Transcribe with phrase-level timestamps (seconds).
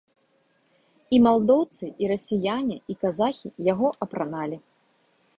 [1.17, 4.57] І малдоўцы, і расіяне, і казахі яго апраналі.